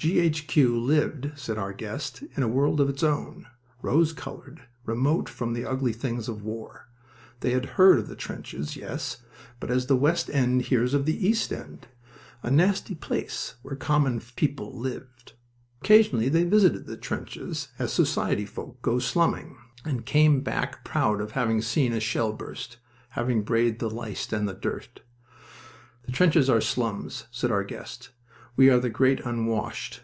G. 0.00 0.18
H. 0.18 0.46
Q. 0.46 0.80
lived, 0.80 1.32
said 1.38 1.58
our 1.58 1.74
guest, 1.74 2.22
in 2.34 2.42
a 2.42 2.48
world 2.48 2.80
of 2.80 2.88
its 2.88 3.02
own, 3.02 3.46
rose 3.82 4.14
colored, 4.14 4.62
remote 4.86 5.28
from 5.28 5.52
the 5.52 5.66
ugly 5.66 5.92
things 5.92 6.26
of 6.26 6.42
war. 6.42 6.88
They 7.40 7.50
had 7.50 7.66
heard 7.76 7.98
of 7.98 8.08
the 8.08 8.16
trenches, 8.16 8.76
yes, 8.76 9.18
but 9.60 9.70
as 9.70 9.88
the 9.88 9.96
West 9.96 10.30
End 10.30 10.62
hears 10.62 10.94
of 10.94 11.04
the 11.04 11.26
East 11.28 11.52
End 11.52 11.86
a 12.42 12.50
nasty 12.50 12.94
place 12.94 13.56
where 13.60 13.76
common 13.76 14.22
people 14.36 14.74
lived. 14.74 15.34
Occasionally 15.82 16.30
they 16.30 16.44
visited 16.44 16.86
the 16.86 16.96
trenches 16.96 17.68
as 17.78 17.92
society 17.92 18.46
folk 18.46 18.80
go 18.80 19.00
slumming, 19.00 19.58
and 19.84 20.06
came 20.06 20.40
back 20.40 20.82
proud 20.82 21.20
of 21.20 21.32
having 21.32 21.60
seen 21.60 21.92
a 21.92 22.00
shell 22.00 22.32
burst, 22.32 22.78
having 23.10 23.42
braved 23.42 23.80
the 23.80 23.90
lice 23.90 24.32
and 24.32 24.48
the 24.48 24.54
dirt. 24.54 25.02
"The 26.06 26.12
trenches 26.12 26.48
are 26.48 26.54
the 26.54 26.62
slums," 26.64 27.26
said 27.30 27.50
our 27.50 27.64
guest. 27.64 28.12
"We 28.56 28.68
are 28.68 28.80
the 28.80 28.90
Great 28.90 29.20
Unwashed. 29.24 29.98